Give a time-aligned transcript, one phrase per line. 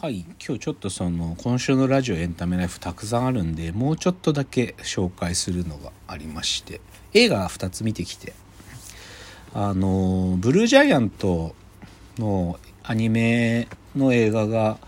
[0.00, 6.80] はい今日ちょっとその今週のラジオエンタメライフたくさんあるんでもうちょっとだけ紹介するのがありまして
[7.14, 8.34] 映画2つ見てきて
[9.54, 11.54] あのブルージャイアント
[12.18, 14.78] のアニメの映画が、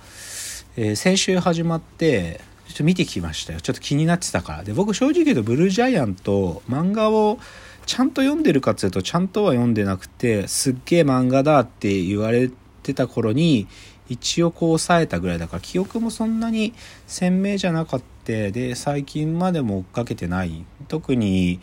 [0.77, 3.61] えー、先週始まってちょっと見てきましたよ。
[3.61, 4.65] ちょっと気になってたから。
[4.65, 7.38] で僕正直言うとブルージャイアント漫画を
[7.87, 12.51] ちゃんと読んでるかっつうとちゃんとは読んでなくてすっげえ漫画だって言われ
[12.83, 13.69] てた頃に
[14.09, 16.74] 一応こう抑えたぐらいだから記憶もそんなに
[17.06, 18.06] 鮮明じゃなかった。
[18.27, 20.64] で最近までも追っかけてない。
[20.88, 21.60] 特に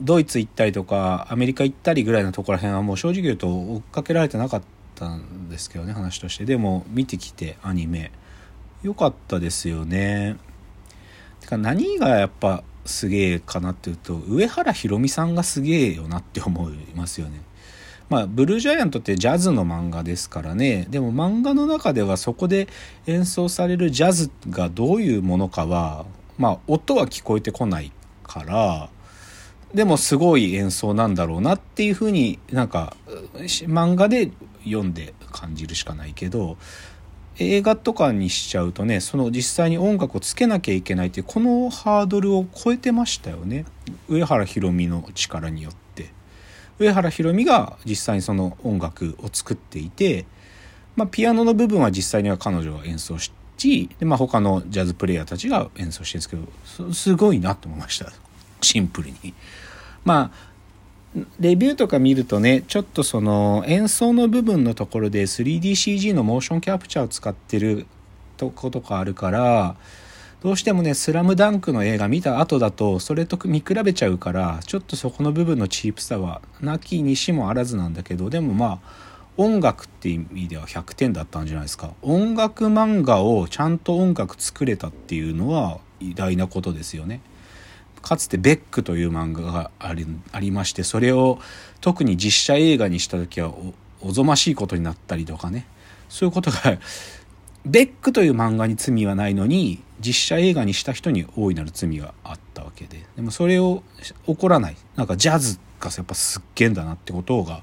[0.00, 4.62] ドイツ行ったりとかアメリカ行ったりぐらいのところら辺はもう正直言うと追っかけられてなかっ
[4.94, 6.44] たんですけどね話として。
[6.44, 8.12] でも見てきてアニメ。
[8.84, 10.36] 良かったですよね。
[11.40, 17.40] てか何がやっぱすげえかなっていうと上原ひろみさんがすげえよなって思いますよね。
[18.10, 20.86] まあ、ブルージャイアントってジャズの漫画ですからね。
[20.90, 22.68] でも漫画の中ではそこで
[23.06, 26.04] 演奏されるジャズがどういうものかは、
[26.36, 27.92] まあ、音は聞こえてこない
[28.24, 28.90] から、
[29.74, 32.96] でもすごい演奏なんだろうなっていうふうになんか
[33.36, 34.32] 漫画で
[34.64, 36.56] 読んで感じるしかないけど
[37.38, 43.64] 映画とかにしちゃうとねその実際に音楽をつけなきゃいけないっていうこのハードルを超えてましたよね
[44.08, 45.89] 上原ひろみの力によって。
[46.80, 50.24] 上原ひろみが実際にその音楽を作っていて、
[50.96, 53.30] まあ、ピアノの部分は実際には彼女が演奏し
[53.98, 58.10] で、まあ、他のジャズプレイヤーたちが演奏してるんですけどすごいなと思いました
[58.62, 59.34] シンプルに。
[60.04, 60.50] まあ
[61.40, 67.86] レビューとか見るとねちょっとその演奏の部分のところで 3DCG のモーションキャプチャーを使ってる
[68.36, 69.76] とことかあるから
[70.42, 81.92] どうしてもね、スラムダンクの映画見た後だと、それと見比べちゃうから、ちょっとそこの部分のチープさは、なきにしもあらずなんだけど、でもまあ、音楽っていう意味では100点だったんじゃないですか。
[82.00, 87.20] 音楽漫画をちゃんと音楽作れたっていうのは偉大なことですよね。
[88.00, 91.38] かつてベックという漫画がありありまして、それを
[91.80, 93.52] 特に実写映画にした時は
[94.00, 95.66] おぞましいことになったりとかね。
[96.08, 96.78] そういうことが
[97.66, 103.04] ベックという漫画に罪はないのに実写映画にした人に大いなる罪があったわけで。
[103.16, 103.82] でもそれを
[104.26, 104.76] 起こらない。
[104.96, 107.62] なんかジャズがやっぱすっげえんだなってことが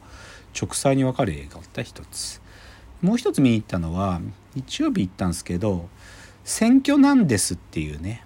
[0.60, 2.42] 直裁に分かる映画だった一つ。
[3.02, 4.22] もう一つ見に行ったのは
[4.56, 5.88] 日曜日行ったんですけど
[6.44, 8.24] 「選挙なんです」っていうね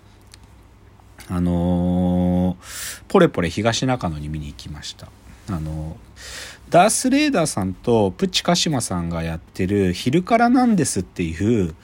[1.27, 5.09] あのー、ポレポレ東中野に見に行きました。
[5.49, 11.75] あのーダース・レーダーさんとプチカシマさんがやってる「昼からなんです」っていう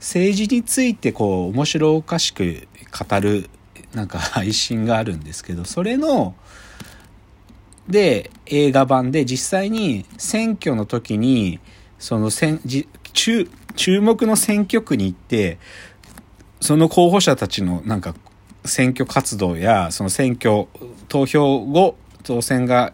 [0.00, 2.66] 政治についてこう面白おかしく
[3.08, 3.48] 語る
[3.94, 6.34] なんか配信があるんですけどそれの
[7.88, 11.60] で映画版で実際に選挙の時に
[12.00, 15.58] そのせんじ注注目の選挙区に行って
[16.60, 18.16] その候補者たちのなんか
[18.64, 20.66] 選挙活動やその選挙
[21.08, 22.92] 投票後当選が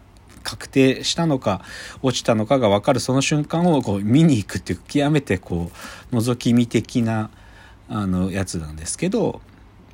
[0.49, 1.61] 確定したのか
[2.01, 5.69] 落ちたのかが分かるその瞬間をこう見に行くっていう極めてこ
[6.11, 7.29] う覗き見的な
[7.87, 9.41] あのやつなんですけど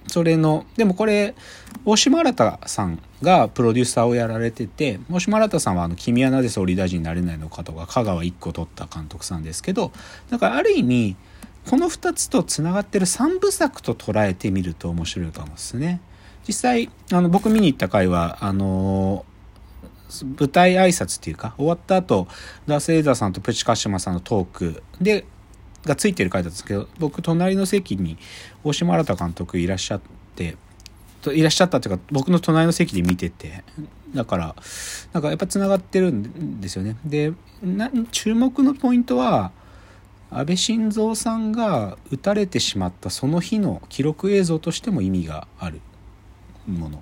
[0.08, 1.36] それのでもこれ
[1.84, 9.92] 大島新さんがプロデューサーをやられてて大島新さんはあの「君はなぜ総理大臣になれないのか」とか香川一個取った監督さんですけど
[10.30, 11.18] だからある意味
[11.70, 16.00] この2つとつながってる3部作と捉えてみると面白いかもですね。
[16.48, 19.26] 実際あの僕見に行った回はあの
[20.40, 22.28] 舞台挨拶っていうか終わった後
[22.68, 25.26] ダース・エイザーさんとプチカシマさんのトークで
[25.86, 28.18] がついてる回だったんですけど僕隣の席に
[28.64, 30.02] 大島新監督いらっしゃっ
[30.36, 30.58] て
[31.28, 33.64] いらっしゃったっていうか僕の隣の席で見てて
[34.14, 34.56] だから
[35.14, 36.98] なんかやっぱつながってるんですよね。
[37.06, 37.34] で
[38.12, 39.52] 注目のポイントは
[40.30, 45.82] 安倍晋三さんが撃たれてしまったその日の記録映像としても意味がある
[46.68, 47.02] もの。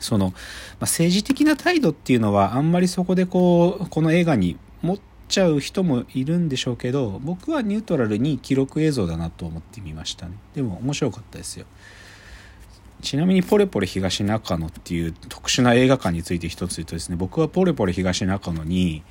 [0.00, 0.36] その、まあ、
[0.80, 10.32] 政治的な態度っていうのはあんまりそこでこうこの映画に持っちゃう人もいるんでしょうけど僕はニュートラルに記録映像だなと思ってみましたね。
[10.54, 11.66] でも面白かったですよ。
[13.00, 19.02] ちなみにポレポレ東中野っていう特殊な映画館について一つ言うとですね僕はポレポレ東中野に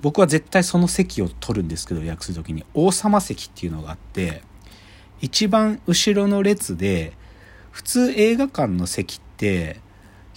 [0.00, 4.42] 僕は絶対その席を取るんですけど予約する時に王様席っていうのがあって
[5.20, 7.14] 一番後ろの列で
[7.70, 9.80] 普通映画館の席って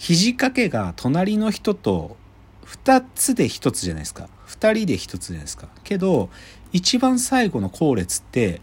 [0.00, 2.16] 肘掛けが隣の人と
[2.64, 4.30] 2つで1つじゃないですか。
[4.48, 5.68] 2人で1つじゃないですか。
[5.84, 6.30] けど
[6.72, 8.62] 一番最後の後列って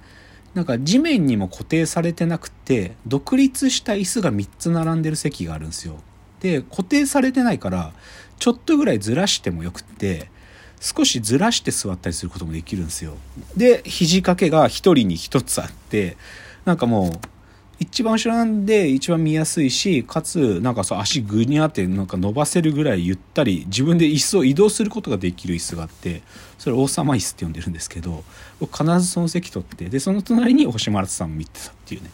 [0.56, 6.00] なんか地面にも固定されてなくて独立した椅子が3つ並んでる席があるんですよ。
[6.40, 7.94] で固定されてないから
[8.40, 10.32] ちょっとぐらいずらしてもよくって
[10.80, 13.16] 少しずらして座ったりすることもできるんですよ。
[13.56, 16.18] で肘掛けが1人に1つあって
[16.66, 17.37] なんかもう
[17.80, 26.24] 一番後ろなんで一番見やすいしかつなんかそう足グニャってなんか伸ばせるぐらいゆったり自分で椅子を移動することができる椅子があって
[26.58, 28.24] それ王様椅子って呼んでるんですけど
[28.60, 32.10] 僕必ずその席取ってでその隣に星丸さん見てたっていうね。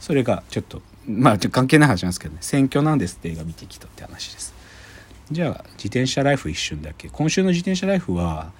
[0.00, 2.38] それがちょっとまあ関係ない話なんですけどね。
[2.42, 4.54] 選挙なんですって映画見てきたって話です。
[5.30, 7.08] じゃあ自転車ライフ一瞬だけ。
[7.08, 8.52] 今週の自転車ライフは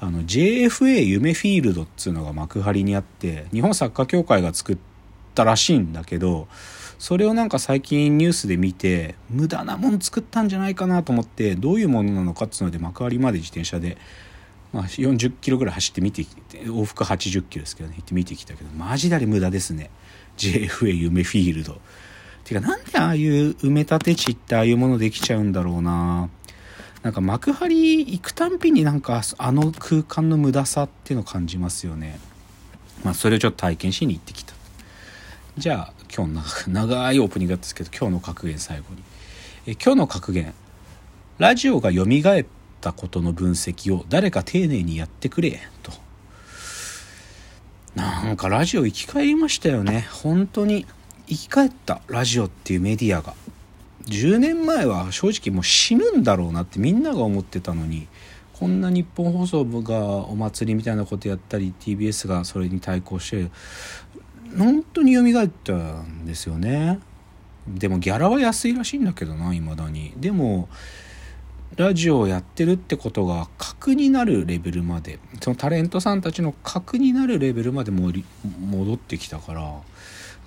[0.00, 4.89] あの JFA 夢フィールドっつうのが幕張にあって日本サッカー協会が作った
[5.34, 6.48] たらしいんだけど
[6.98, 13.96] それをなんか最近ニュースで見て無駄なもん作ったんじゃないかなと思ってどういうものなのかっつうので幕張まで自転車で、
[14.72, 19.90] まあ、40キロぐらい走って見てきて往復80キロですけどね行って見てきたけどマジであれ無駄ですね
[20.36, 21.80] JFA 夢フィールド。
[22.44, 26.28] てかなんでああいう埋め立て地ってああいうものできちゃうんだろうな
[27.02, 32.18] なんか幕張行くたんびになんかあの空間の無駄さっていうのを感じますよね。
[33.04, 34.59] まあそれをちょっと体験しに行ってきた。
[35.60, 36.32] じゃあ今日
[36.68, 39.02] の長いオープニングだったんですけど今日の格言最後に。
[39.66, 40.54] え今日の格言。
[41.36, 42.46] ラジオが蘇っ
[42.80, 45.92] たことの分析を誰か丁寧にやってくれと。
[47.94, 50.08] なんかラジオ生き返りましたよね。
[50.10, 50.86] 本当に
[51.26, 53.34] 生き返ったラジオっていうメディアが。
[54.06, 58.08] 10年前は正直もう死ぬんだろうなってみんなが思ってたのに
[58.60, 63.50] こんな日本放送部がお祭りみたいなことやったり TBS がそれに対抗して
[64.56, 67.00] 本当に蘇ったんですよね。
[67.68, 70.12] でもギャラは安いらしいんだけどないまだに。
[70.16, 70.68] でも
[71.76, 78.22] ラジオをやってるってことが核になるレベルまでそのタレントさんたちの核になるレベルまで戻
[78.94, 79.80] ってきたから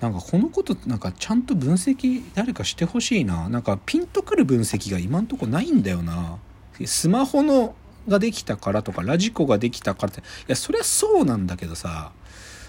[0.00, 3.48] なんかこのことなんかちゃんと分析誰かしてほしいな。
[3.48, 6.38] なんかピンとくる分析が今んとこないんだよな。
[6.84, 7.74] スマホの
[8.06, 12.12] ができたからとかラジコができたからっていやそりゃそうなんだけどさ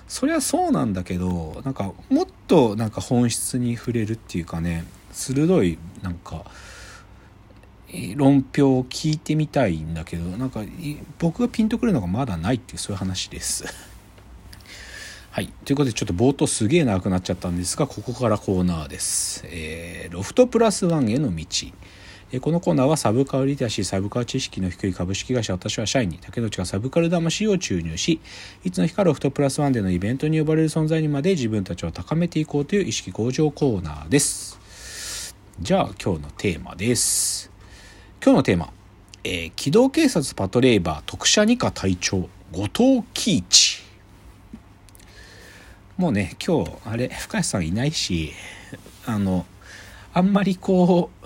[0.08, 6.46] そりゃそうなんだけどなんかもっとなんか本質に触れるっていうかね鋭いなんか
[8.16, 10.62] 論評を聞いてみたいんだけどなんか
[11.20, 13.66] 僕がピンとくるのがまだないっていうそういう話です
[15.32, 15.48] はい。
[15.66, 19.44] ということで、ちょっと冒頭すげえ長くなっちゃったんですが、ここからコーナーです。
[19.48, 21.46] えー、ロフトプラスワンへの道。
[22.42, 28.20] このコーナーはサブカルリテラシー、サブカル知識の低い株式会社私は社員に竹内がサブカル魂を注入し、
[28.64, 35.36] いつの日かロフトプラスワンでのイベントに呼ばれる存在にまで自分たちを高めていこうという意識向上コーナーです。
[35.62, 37.52] じゃあ今日のテーマです。
[38.22, 38.74] 今日のテーマ、
[39.24, 43.84] えー、機動警察パトレーバー特殊二課隊長後藤喜一。
[45.98, 48.34] もうね今日あれ深谷さんいないし
[49.06, 49.46] あの
[50.14, 51.25] あんまりこう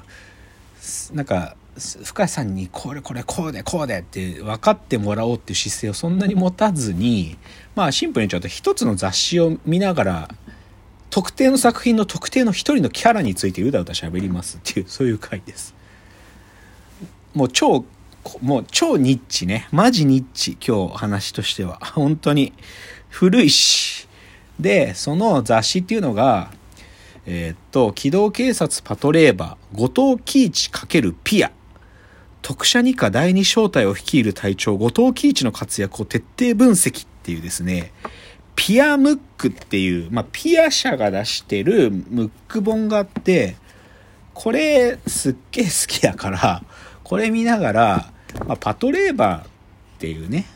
[1.13, 7.37] なんか深谷さんにこれこれこうでこうでって分かってもらおうっていう姿勢をそんなに持たずに
[7.75, 10.29] まあシンプルにちょっと一つの雑誌を見ながら
[11.09, 15.73] 特定の作品の特定の一人のキャラについてうだうだ喋りますっていうそういう回です。
[17.33, 17.85] もう超
[18.41, 19.67] もう超ニッチね。
[19.71, 21.79] マジニッチ今日話としては。
[21.81, 22.53] 本当に
[23.09, 24.07] 古いし。
[24.59, 26.51] で、その雑誌っていうのが、
[27.31, 31.51] えー、っと、機動警察パトレーバー、後藤喜一×ピア。
[32.41, 37.91] 特殊二課第二小隊を率いる隊長、後藤喜一の活躍を徹底分析っていうですね、
[38.55, 43.57] ピアムックっていう、まあ、ピア社が出してるムック本があって、
[44.33, 46.63] これすっげえ好きやから、
[47.03, 48.13] これ見ながら、
[48.47, 49.47] まあ、パトレーバーっ
[49.99, 50.47] ていうね、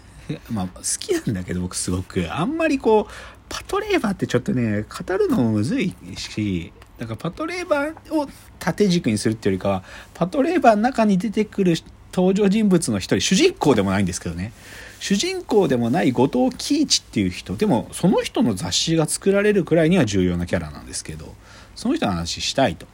[0.49, 3.13] まあ、好きなんだけど僕すごく、あんまりこう、
[3.53, 9.83] パトレーバーってちょっとね、語るのもむずいし、だからパトレーバーを縦軸にするっていうよりかは、
[10.15, 11.75] パトレーバーの中に出てくる
[12.11, 14.53] 登場人物の一人、主人公でもないんですけどね。
[14.99, 21.35] 主人公でもない後藤喜一っていう人、でもその人の雑誌が作られるくらいには重要なキャラなんですけど、
[21.75, 22.87] その人の話したいと。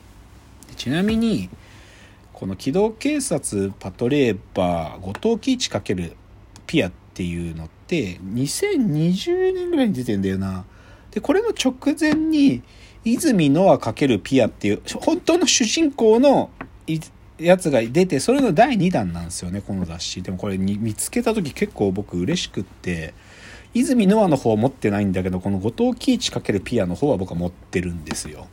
[0.75, 1.49] ちなみに、
[2.33, 6.13] この機動警察パトレーバー後藤喜一×
[6.67, 10.63] ピアっていうのってって2020年ぐらいに出てんだよな。
[11.09, 12.61] で、これの直前に、
[13.03, 16.51] 泉ノア×ピアっていう、本当の主人公の
[17.39, 20.21] やつが出て、それの第2弾なんですよね、この雑誌。
[20.21, 23.15] でもこれに見つけた時結構僕嬉しくって、
[23.73, 28.47] 泉ノアの方は持ってないんだけど、この後藤喜一×ピアの方は僕は持ってるんですよ。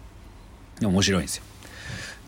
[0.81, 1.43] 面白いんですよ。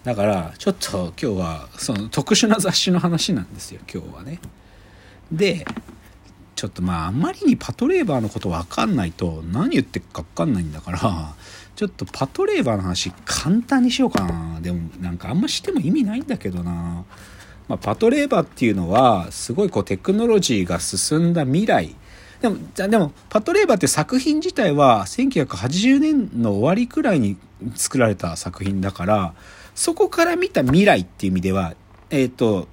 [0.05, 4.41] だから、ちょっと今日は、その特殊な雑誌の話なんですよ、今日はね。
[5.33, 5.65] で、
[6.59, 10.99] ちょっとまああんまりにパトレーバーのこと分かんないと何言ってっか分かんないんだから
[11.77, 14.59] ちょっとパトレーバーの話簡単にしようかな。
[14.61, 17.05] でもなんかあんましても意味ないんだけどな。
[17.69, 21.95] まあ、パトレーバーっていうのはすごいこうテクノロジーが進んだ未来。
[22.41, 27.37] でもでもパトレーバーって作品自体は1980年の終わりくらいに
[27.77, 29.35] 作られた作品だから
[29.77, 31.75] そこから見た未来っていう意味では
[32.11, 32.67] えっ、ー、と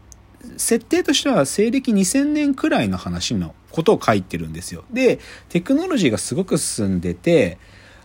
[0.58, 4.86] 設定としては西暦2000年くらいの話のことを書いてるんですよ。
[4.92, 7.58] でテクノロジーがすごく進んでて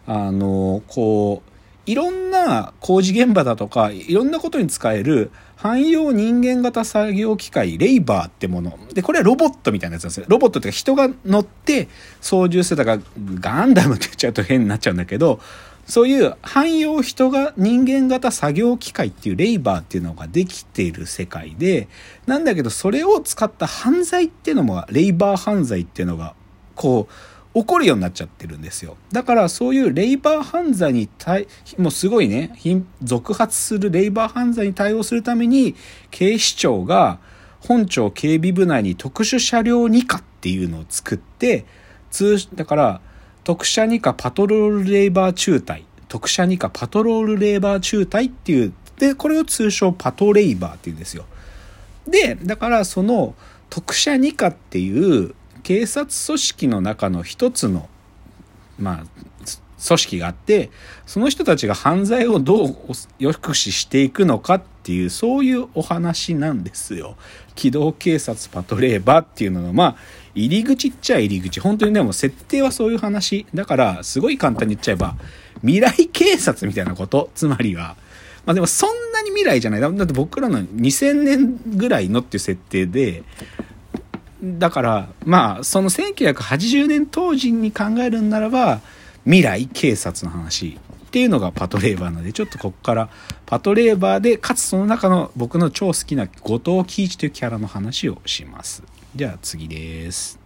[0.06, 1.50] あのこう
[1.86, 8.78] いろんな工事現場だとかいろんなことに使える汎用人間型作業機械、レイバーってもの。
[8.94, 10.24] で、これはロボットみたいなやつなんですよ。
[10.26, 11.88] ロボットっていうか人が乗って
[12.22, 13.02] 操縦してたから、
[13.34, 15.38] ガンダムって言っちゃうと変になっちゃうんだけど、
[15.86, 21.88] そういう汎用人が人間型作業機械っていうレイバーっていうのができている世界で、
[22.26, 26.34] なんだけどそれを使った犯罪っていうのも、レイバー犯罪っていうのが、
[26.74, 27.12] こう、
[27.52, 28.96] 起こるようになっちゃってるんですよ。
[29.10, 32.52] だからそういうレイバー犯罪に対、もうすごいね、
[33.02, 35.74] 続発するレイバー犯罪に対応するために、
[36.10, 37.18] 警視庁が
[37.58, 41.64] 本庁警備部内に特殊車両2課っていうのを作って、
[42.10, 43.00] 通、だから
[43.44, 51.24] 特殊2課パトロールレイバー中隊、特殊2課パトロールレイバー中隊っていう、で、これを通称パトレイバーっていうんですよ。
[52.06, 53.34] で、だからその
[53.70, 57.88] 特殊2課っていう警察組織の中の一つの、
[58.78, 59.04] まあ、
[59.86, 60.70] 組織があって
[61.06, 67.16] その人たちが犯罪をどう抑止していくのかっていうそういうお話なんですよ。
[67.54, 69.96] 機動警察パトレーバーっていうののまあ
[70.34, 75.16] 入り口っちゃ入り口本当にでも設定はそういう話だからすごい簡単に言っちゃえば
[75.62, 77.96] 未来警察みたいなことつまりは。
[78.46, 79.80] まあでもそんなに未来じゃない。
[79.80, 83.22] だって僕らの2000年ぐらいのっていう設定で、
[84.42, 88.80] だからまあその1980年当時に考えるんならば
[89.24, 93.10] 未来警察の話っていうのがパトレーバーなのでちょっとここから
[93.44, 98.82] パトレーバーでかつその中の僕の超好きな後藤喜一というキャラの話をします。
[99.14, 100.39] じゃあ次です。